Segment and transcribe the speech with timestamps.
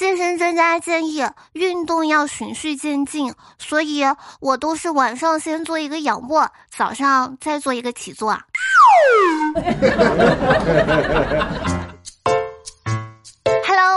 [0.00, 1.22] 健身专家建议
[1.52, 4.02] 运动要循序渐进，所以
[4.40, 8.32] 我都是晚上先做一个仰卧，早上再做一个起坐。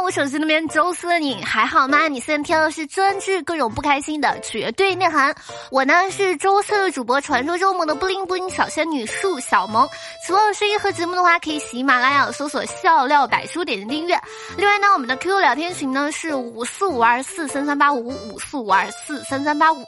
[0.03, 2.09] 我手机那边周四的你还好吗？
[2.09, 5.33] 你现在听的是专治各种不开心的绝对内涵。
[5.71, 9.87] 我呢是周四的主播，传说中的不灵不灵小仙女树小萌。
[10.27, 14.19] 喜欢我声音和节目的话，可以喜马拉雅搜索笑料百书点击订阅。
[14.57, 19.85] 另外呢，我们的 QQ 聊天群呢是五四五二四三三八五五四五二四三三八五。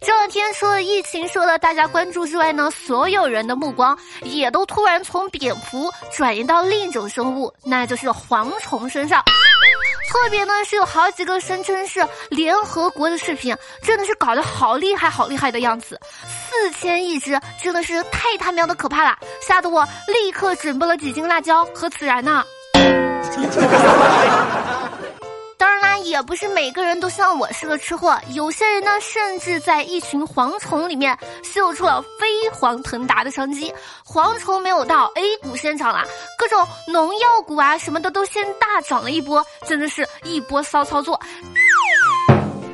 [0.00, 9.22] 这两天除了疫情受到大家关注之外呢，所有人的目光也都突然从蝙蝠转移到另一种生物，那就是蝗虫身上。
[10.08, 22.44] 特别呢是有好几个声称是联合国的视频，真的是搞得好厉害好厉害的样子，四千亿只真的是太他喵的可怕了，吓得我立刻准备了几斤辣椒和孜然呢。
[25.58, 33.72] 当然啦，也不是每个人都像我是个吃货，有些人呢，甚至在一群蝗虫里面嗅出了飞黄腾达的商机。
[34.04, 36.04] 蝗虫没有到，A 股先涨了，
[36.38, 41.18] 各种农药股啊什么的都先大涨了一波，真的是一波骚操作。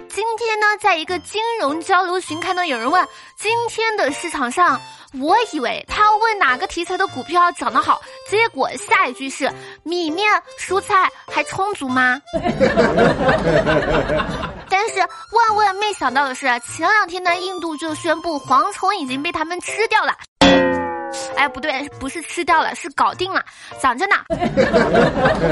[0.08, 4.80] 今天呢，在一个金融交流群看到有人问今天的市场上。
[5.20, 9.50] 我以为他要问哪个题材的股票涨得好，结果下一句是
[9.82, 10.26] 米面
[10.58, 12.20] 蔬菜还充足吗？
[14.68, 20.16] 但是万万没想到的是，前两天呢，印度就宣布蝗虫已经被他们吃掉了。
[21.36, 23.44] 哎，不对，不是吃掉了，是搞定了，
[23.78, 24.16] 讲着呢。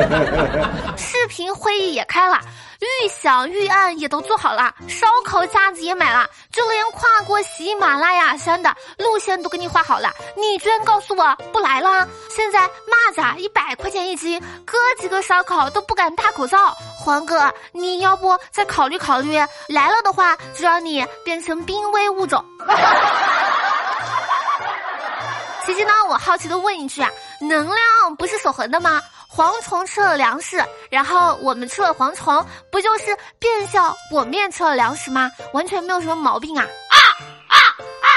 [0.96, 2.40] 视频会议也开了。
[2.80, 10.10] 预想预案也都做好了，烧烤架子也买了，就连跨过喜马拉雅山的路线都给你画好了。
[10.34, 12.08] 你居然告诉我不来了？
[12.30, 16.74] 现在蚂蚱一百块钱一斤，哥几个烧烤都不敢戴口罩。
[16.96, 19.36] 黄哥，你要不再考虑考虑？
[19.68, 22.42] 来了的话，就让你变成濒危物种。
[25.66, 27.10] 其实呢，我好奇的问一句啊，
[27.40, 29.00] 能量不是守恒的吗？
[29.34, 35.30] 蝗虫吃了粮食，然后我们吃了蝗虫，不就是变相我面吃了粮食吗？
[35.52, 36.64] 完全没有什么毛病啊！
[36.64, 36.96] 啊
[37.48, 38.08] 啊啊！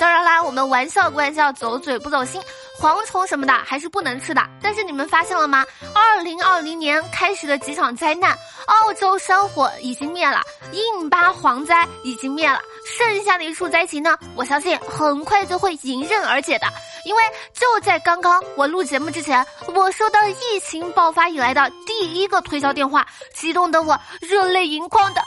[0.00, 2.42] 当然啦，我们玩笑归玩笑，走嘴不走心，
[2.82, 4.42] 蝗虫什么的还是不能吃的。
[4.60, 5.64] 但是你们发现了吗？
[5.94, 16.66] 二零二零年开始的几场灾难，澳洲山火已经灭了，印巴蝗灾已经灭了，剩下的一处灾情呢，我相信很快就会迎刃而解的。
[17.04, 17.22] 因为
[17.52, 19.44] 就在刚刚，我录节目之前，
[19.74, 25.20] 我收到疫情爆发以来的第一个推销电话，激动的我热泪盈眶的。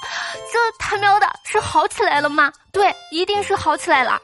[0.51, 2.51] 这他喵的是好起来了吗？
[2.71, 4.21] 对，一定是好起来了。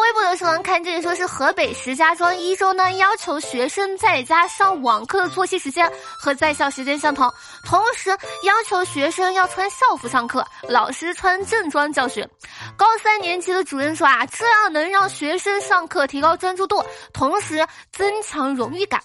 [0.00, 7.32] 微博的时候看这里说是河北石家庄一中呢，要求学生在家上网课的作息时间和在校时间相同，
[7.64, 8.10] 同时
[8.42, 12.28] 要求学生要穿校服上课，老师穿正装教学。
[12.76, 16.82] 高三年级的主任说啊，这样能让学生上课提高专注度，
[17.12, 19.00] 同时增强荣誉感。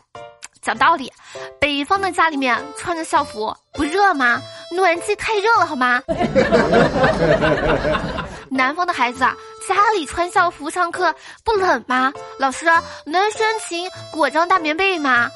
[0.62, 1.12] 讲道理，
[1.60, 4.42] 北方的家里面穿着校服不热吗？
[4.76, 6.02] 暖气太热了好吗？
[8.52, 9.36] 南方的孩子啊。
[9.70, 11.14] 家里穿校服上课
[11.44, 12.12] 不冷吗？
[12.40, 12.66] 老师
[13.06, 15.30] 能申请裹张大棉被吗？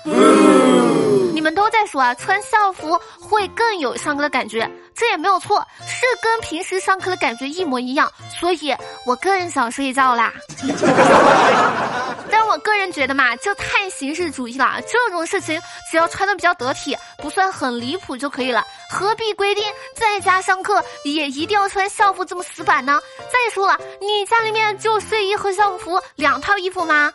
[1.35, 10.31] 你们都在说啊，穿校服会更有上课的感觉，这也没有错，是跟平时上课的感觉一模一样，所以我更想睡觉啦。
[12.31, 14.79] 但我个人觉得嘛，这太形式主义了。
[14.87, 15.59] 这种事情
[15.91, 19.63] 只要穿的比较得体，不算很离谱就可以了，何必规定
[19.95, 22.99] 在家上课也一定要穿校服这么死板呢？
[23.19, 27.11] 再说了，你家里面就睡衣和校服两套衣服吗？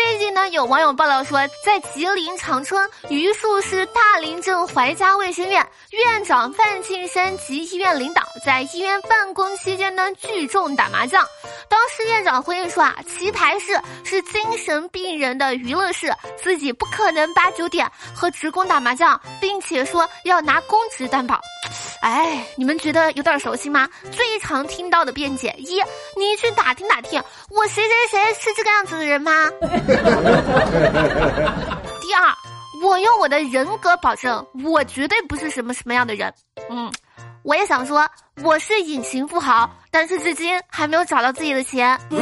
[0.00, 11.26] 最近呢，有网友爆料说，在吉林长春榆树市大林镇怀家卫生院院长范庆山及医院领导在医院办公期间呢聚众打麻将。
[11.68, 21.40] 当时院长回应说啊，棋牌室是精神病人的娱乐室，自己不可能八九点和职工打麻将，并且说要拿公职担保。
[22.00, 23.88] 哎，你们觉得有点熟悉吗？
[24.10, 25.80] 最常听到的辩解一，
[26.16, 29.32] 你去打听打听，我谁谁谁是这个样子的人吗？
[32.00, 32.34] 第二，
[32.82, 36.32] 我用我的人格保证，我绝对不是什么什么样的人。
[36.70, 36.92] 嗯。
[37.44, 38.06] 我也想说，
[38.42, 41.98] 我是隐形富豪，但是至今还没有找到自己的钱。
[42.10, 42.16] 这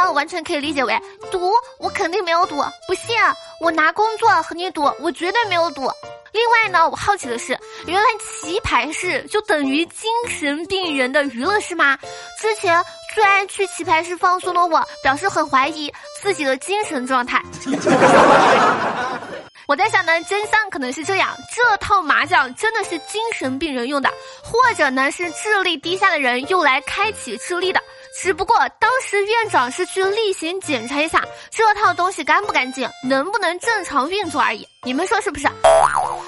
[0.00, 0.96] 呢，完全可以理解为
[1.32, 1.50] 赌，
[1.80, 2.56] 我肯定没有赌。
[2.86, 3.16] 不信，
[3.60, 5.90] 我拿工作和你赌，我绝对没有赌。
[6.34, 11.96] 另外呢，我好奇的是，原来棋牌室就等于精神病人的娱乐室吗？
[12.40, 12.84] 之前
[13.14, 17.40] 最爱去棋牌室放松的我，表示很怀疑自己的精神状态。
[19.68, 24.10] 我在想呢，真相可能是这样：这套麻将真的是精神病人用的，
[24.42, 27.80] 或者呢是智力低下的人用来开启智力的。
[28.22, 34.66] 只不过当时院长是去例行检查一下这套东西干不干净，能不能正常运作而已。
[34.82, 35.48] 你们说是不是？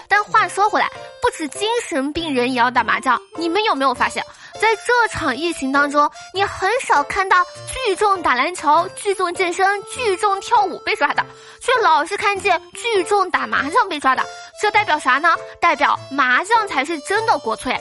[0.09, 0.91] 但话说回来，
[1.23, 3.19] 不止精神病人也要打麻将。
[3.37, 4.25] 你们有没有发现，
[4.61, 7.37] 在这场疫情当中，你很少看到
[7.67, 11.25] 聚众打篮球、聚众健身、聚众跳舞被抓的，
[11.61, 14.25] 却老是看见聚众打麻将被抓的。
[14.61, 15.35] 这代表啥呢？
[15.61, 17.79] 代表麻将才是真的国粹。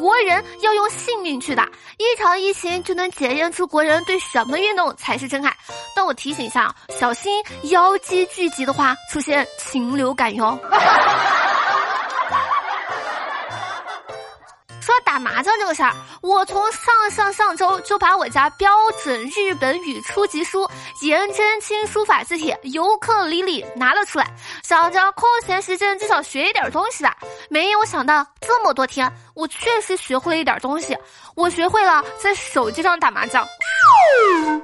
[0.00, 1.68] 国人要用性命去打
[1.98, 5.54] 一场疫情，就能检验出国人对什么运动才是真爱。
[5.94, 10.58] 但我提醒一下，小心妖姬聚集的话，出现禽流感哟。
[14.80, 18.68] 说打麻将这个事儿，我从上上上周就把我家标
[19.04, 20.68] 准日本语初级书
[21.02, 24.26] 颜真卿书法字帖尤克里里拿了出来，
[24.70, 27.16] 想着空闲时间至少学一点东西吧。
[27.48, 30.96] 没有想到这么多天，我确实学会了一点东西。
[31.34, 33.44] 我学会了在手机上打麻将。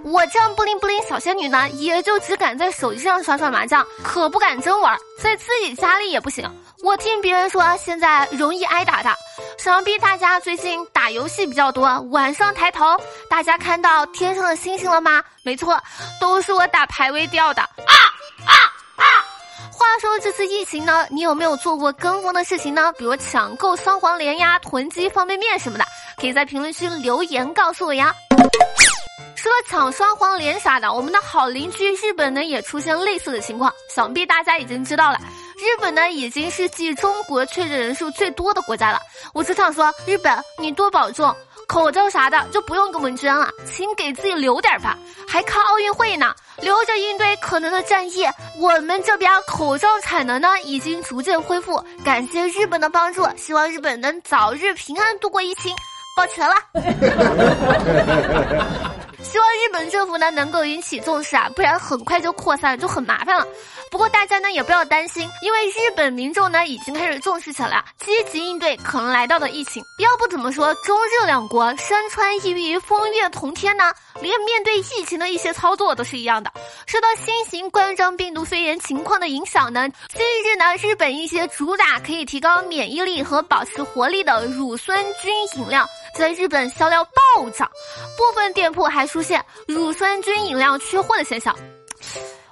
[0.05, 6.49] 我这样布灵布灵小仙女呢，也就只敢在手机上耍耍麻将，可不敢真玩，在自己家里也不行。
[6.85, 9.12] 我听别人说现在容易挨打的，
[9.58, 12.97] 想必大家最近打游戏比较多，晚上抬头，
[13.29, 15.20] 大家看到天上的星星了吗？
[15.43, 15.76] 没错，
[16.20, 17.61] 都是我打排位掉的。
[17.61, 17.94] 啊
[18.47, 18.55] 啊！
[19.87, 22.93] 话说这次疫情呢，你有没有做过跟风的事情呢？
[22.99, 25.85] 比如抢购双黄连呀、囤积方便面什么的，
[26.21, 28.12] 可以在评论区留言告诉我呀。
[29.37, 35.21] 除了抢双黄连啥的，我们的好邻居日本呢也出现类似的情况，想必大家已经知道了。
[35.56, 39.00] 日本呢已经是继中国确诊人数最多的国家了。
[39.32, 41.35] 我只想说，日本你多保重，
[41.67, 44.97] 口罩啥的就不用给我们捐了，请给自己留点吧。
[45.29, 48.25] 还靠奥运会呢，留着应对可能的战役。
[48.59, 55.75] 我们这边口罩产能呢已经逐渐恢复，感谢日本的帮助，希望日本能早日平安度过疫情。
[56.17, 56.55] 抱拳了。
[59.67, 63.45] 日本政府呢能够引起重视啊，不然很快就扩散了，就很麻烦了。
[63.91, 69.83] 不过大家呢也不要担心，因为日本民众呢已经开始重视起来，积极应对可能来到的疫情。
[69.99, 73.93] 要不怎么说中日两国山川异域，风月同天呢？
[74.21, 76.51] 连面对疫情的一些操作都是一样的。
[76.87, 85.85] 受到新型冠状病毒肺炎情况的影响呢，近日呢，日本一些主打可以提高免疫力和保持活力的乳酸菌饮料，
[86.15, 87.69] 在日本销量暴涨，
[88.26, 91.55] 部分店铺还出现乳酸菌饮料缺货的现象。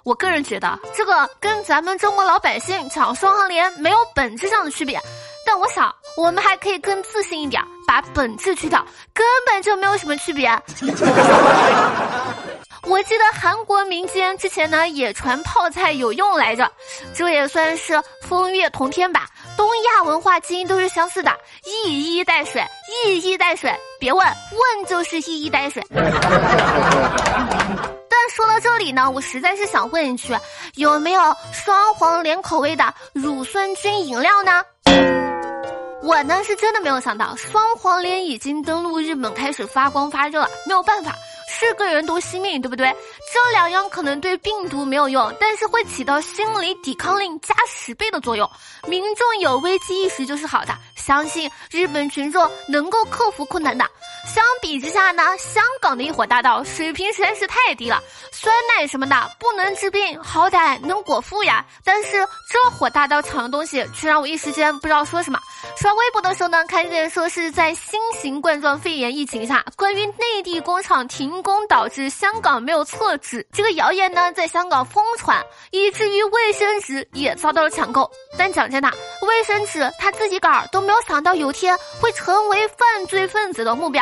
[0.05, 5.00] 我个人觉得这个跟咱们中国老百姓抢双黄连没有本质上的区别，
[5.47, 10.49] 但我想我们还可以更自信一点，把本质去掉，根本就没有什么区别。
[12.87, 16.70] 我记得韩国民间之前呢也传泡菜有用来着，
[17.15, 19.27] 这也算是风月同天吧。
[19.56, 21.31] 东亚文化基因都是相似的，
[21.65, 22.62] 一衣带水，
[23.06, 25.85] 一衣带水，别问，问就是一衣带水。
[25.91, 26.05] 但
[28.31, 30.37] 说到这里呢，我实在是想问一句，
[30.75, 31.21] 有没有
[31.53, 34.62] 双黄连口味的乳酸菌饮料呢？
[36.03, 40.51] 我呢是真的没有想到，双黄连已经登陆日本，开始发光发热了。
[40.67, 41.15] 没有办法，
[41.56, 42.95] 是个人毒惜命，对不对？
[43.33, 48.51] 这两样可能对病毒没有用，但是会起到心理抵抗力加十倍的作用。
[48.89, 53.84] 民众有危机意识就是好的，相信日本群众能够克服困难的。
[54.27, 61.63] 相比之下呢，香港的一伙大盗水平实在是太低了，酸奶什么的不能治病，好歹能果腹呀。
[61.84, 65.39] 但是这伙大盗抢的东西，却让我一时间不知道说什么。
[65.77, 78.11] 刷微博的时候呢，看见说是在新型冠状肺炎疫情下，关于内地工厂停工导致香港没有厕纸这个谣言呢，在香港疯传，以至于卫生纸也遭到了抢购。
[78.39, 84.01] 但讲真的，卫生纸他自己个儿都没有没有想到有天会成为犯罪分子的目标。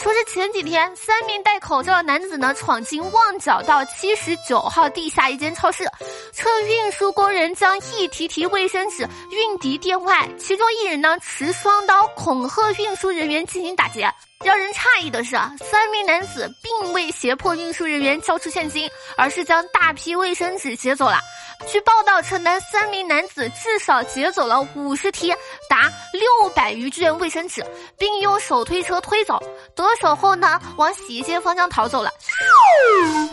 [0.00, 5.88] 说是前几天，三名戴口罩的男子呢，闯进旺角道七十九号地下一间超市，
[6.32, 14.12] 趁运输工人将一提提卫生纸运抵店外，其中一人呢持双刀恐吓运输人员进行打劫。
[14.44, 21.20] 让人诧异的是，三名男子并未胁迫运输人员交出现金，而是将大批卫生纸劫走了。
[21.68, 25.32] 据报道称，呢三名男子至少劫走了五十提
[25.72, 27.64] 达六百余卷卫生纸，
[27.96, 29.42] 并用手推车推走。
[29.74, 32.10] 得手后呢，往洗衣间方向逃走了。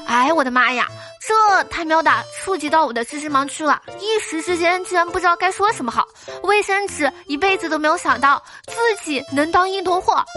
[0.07, 0.87] 哎，我的妈呀！
[1.27, 6.07] 这太喵的，触及到我的知识盲区了，一时之间竟然不知道该说什么好。
[6.43, 10.23] 卫生纸一辈子都没有想到自己能当硬通货。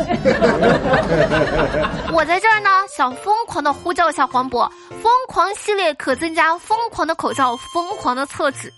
[2.12, 4.68] 我在这儿呢，想疯狂的呼叫一下黄渤，
[5.00, 8.73] 疯狂系列可增加疯狂的口罩，疯狂的厕纸。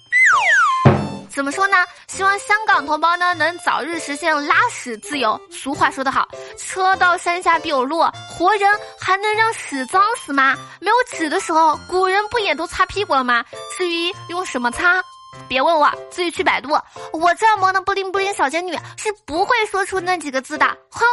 [1.35, 1.77] 怎么说呢？
[2.07, 5.41] 希望香港同胞呢能早日实现拉屎自由。
[5.51, 10.55] 俗话说得好，车到山下必有路，活人还能让屎脏死吗？
[10.81, 13.45] 没有纸的时候，古人不也都擦屁股了吗？
[13.77, 15.03] 至于用什么擦，
[15.49, 16.79] 别问我，自己去百度。
[17.13, 20.65] 我这萌的布灵布灵小仙女是不会说出那几个字的。
[20.89, 21.05] 哼。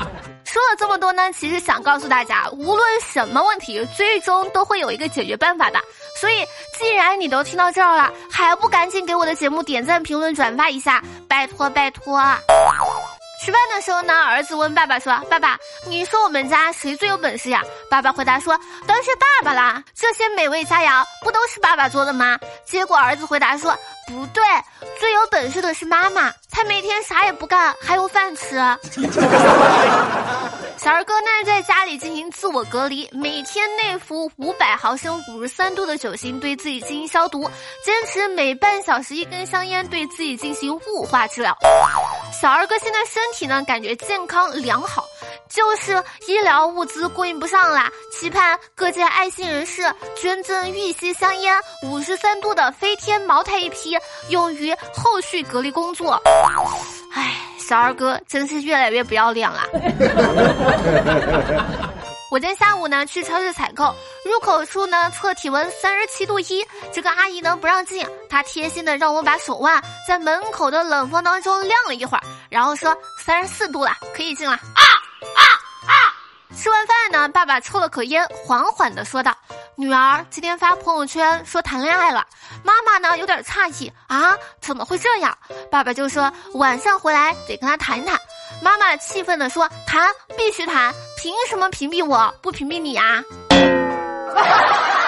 [0.52, 5.78] 说了这么多呢，其实想告诉大家，无论什么问题，最终都会有一个解决办法的。
[6.20, 6.44] 所以，
[6.76, 12.20] 既然你都听到这儿了，还不赶紧给我的节目点赞、评论、转发一下，拜托拜托！
[13.42, 19.82] 吃饭的时候呢，儿子问爸爸说：“爸爸，你说我们家谁最有本事呀？”爸爸回答说：“当然是爸爸啦！
[19.94, 23.74] 这些美味佳肴不都是爸爸做的吗？”结果儿子回答说
[24.10, 24.42] ：“不对，
[24.98, 28.56] 最有本事的是妈妈，她每天啥也不干，还有饭吃。
[30.76, 37.42] ”小二哥呢，在家里进行自我隔离，每天内服五百毫升五十三度的酒精，对自己进行消毒，
[37.84, 41.54] 坚持每半小时一根香烟，对自己进行雾化治疗。
[42.32, 45.06] 小二哥现在身体呢，感觉健康良好，
[45.50, 49.82] 就是医疗物资供应不上啦，期盼各界爱心人士
[50.16, 56.20] 捐赠玉溪香烟五十三度的飞天茅台一批，用于后续隔离工作。
[57.12, 57.36] 唉。
[57.58, 59.60] 小二哥真是越来越不要脸了。
[62.32, 74.54] 我今天下午呢去超市采购，入口处呢测体温三十七度一，这个阿姨呢不让进，她贴心的让我把手腕在门口的冷风当中晾了一会儿，然后说三十四度了，可以进了。
[74.54, 74.89] 啊！
[76.60, 79.34] 吃完饭呢，爸爸抽了口烟，缓缓的说道。
[79.76, 82.26] 女儿今天发朋友圈说谈恋爱了，
[82.62, 85.34] 妈妈呢有点诧异啊，怎么会这样？
[85.70, 88.14] 爸爸就说晚上回来得跟他谈谈。
[88.60, 93.22] 妈妈气愤的说谈必须谈，凭什么屏蔽我不屏蔽你啊？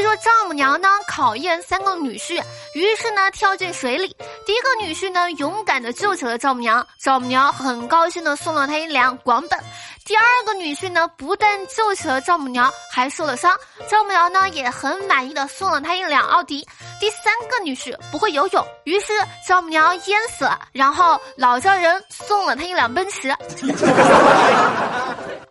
[0.00, 2.42] 据说丈母娘呢考验三个女婿，
[2.72, 4.16] 于是呢跳进水里。
[4.46, 9.60] 第一个女婿呢勇敢的救起了丈母娘，丈母娘很高兴的送了他一辆广本。
[10.06, 13.54] 第二个女婿呢不但救起了丈母娘，还受了伤，
[13.90, 16.66] 丈母娘呢也很满意的送了他一辆奥迪。
[16.98, 19.12] 第三个女婿不会游泳，于是
[19.46, 23.36] 丈母娘淹死了，然后老丈人送了他一辆奔驰。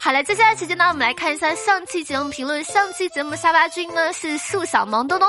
[0.02, 2.64] 好了，接下来时间呢，我们来看一下上期节目评论。
[2.64, 5.28] 上期节目沙发君呢是树小萌东东。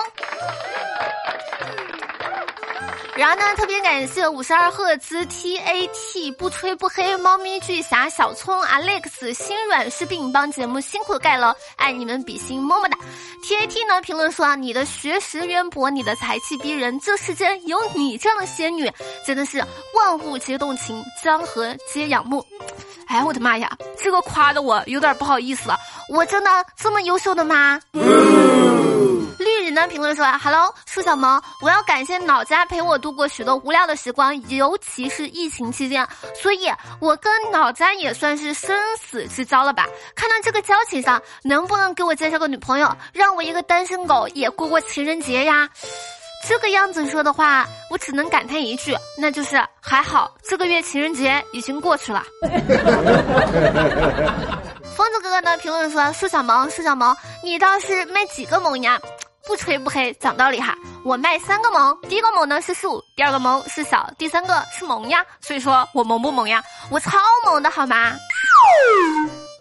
[3.17, 12.97] 然后呢，特别感谢五十二赫兹 T A T 不吹不黑猫咪巨侠小葱 Alex 心软是病帮节目辛苦盖楼，爱你们比心么么哒。
[13.43, 18.91] T A T 呢评论说啊，你的学识渊博，你的才气逼人，这世间有你这样的仙女，
[19.27, 19.59] 真的是
[19.95, 22.47] 万物皆动情，江河皆仰慕。
[23.11, 25.77] 哎，我的妈呀，这个夸的我有点不好意思了，
[26.09, 27.81] 我真的这么优秀的吗？
[27.93, 36.07] 绿人呢评论说：“Hello，舒小萌，我要感谢脑家陪我度过许多无聊的时光，尤其是疫情期间，
[36.41, 39.89] 所以我跟脑家也算是生死之交了吧？
[40.15, 45.69] 看到这个交情上，能不能给我介绍个女朋友，让我一个单身狗也过过情人节呀？”
[46.47, 52.25] 这个样子说的话，我只能感叹一句，那就是还好这个月情人节已经过去了。
[54.97, 59.01] 疯子哥哥呢评论说：“苏小萌，苏小萌，你倒是卖几个萌呀？
[59.47, 65.25] 不吹不黑，讲道理哈，我卖三个萌，第一个萌呢是树，第二个萌是小，第三个是萌呀。
[65.41, 66.63] 所以说我萌不萌呀？
[66.91, 68.13] 我超萌的好吗？”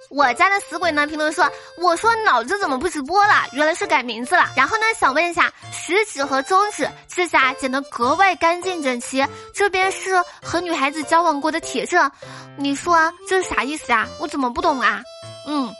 [0.10, 1.48] 我家的死鬼呢评论说
[1.78, 3.46] ：“我说脑子怎么不直播了？
[3.52, 4.50] 原来是改名字了。
[4.56, 9.24] 然后呢，想问一下，食指和中指指甲剪得格外干净整齐，
[9.54, 12.12] 这边是和女孩子交往过的铁证，
[12.58, 14.08] 你说这是啥意思啊？
[14.20, 15.00] 我怎么不懂啊？
[15.46, 15.72] 嗯，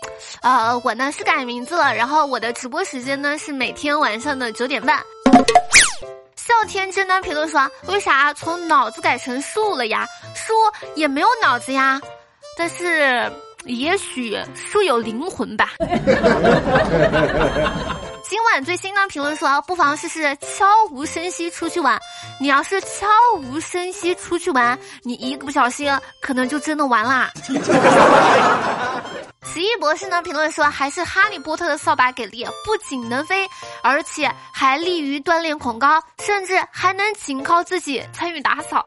[0.44, 5.04] 呃，我呢是改名字了，然后我的直播时间呢是每天晚上的九点半。
[6.36, 10.08] 笑天真呢评论说：为啥从脑子改成树了呀？
[10.36, 10.54] 树
[10.94, 12.00] 也没有脑子呀，
[12.56, 13.28] 但是。”
[13.66, 15.72] 也许树有灵魂吧。
[18.24, 22.00] 今晚最新呢评论说，不妨试试悄无声息出去玩。
[22.40, 27.32] 你要是悄无声息出去玩，你一个不小心，可能就真的完啦。
[29.52, 33.48] 奇异博士呢评论说，还是哈利波特的扫把给力，不仅能飞，
[33.82, 38.86] 而且还利于锻炼恐高，甚至还能仅靠自己参与打扫。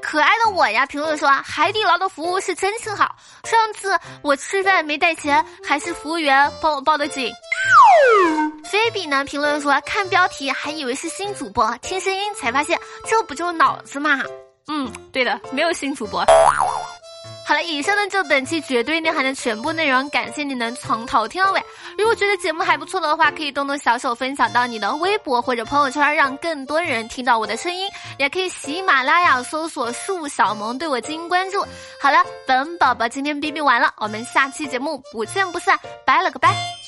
[0.00, 3.16] 可爱的我呀，评论说海底捞的服务是真心好。
[3.44, 7.32] 上次我吃饭没带钱，还是服务员帮我报的警。
[8.64, 14.20] 菲比呢评论说看标题还以为是新主播，听声音才发现这不就是脑子吗？
[14.68, 16.24] 嗯，对的，没有新主播。
[17.46, 21.62] 好了，以上呢就本期绝对内涵的全部内容，感谢你能从头听到尾。
[21.98, 27.86] 如果觉得节目还不错的话，可以动动小手分享到你的微博或者朋友圈，让更多人听到我的声音。
[28.18, 31.60] 也可以喜马拉雅搜索“树小萌”对我进行关注。
[32.00, 36.83] 好了，本宝宝今天哔哔完了，我们下期节目不见不散，拜了个拜。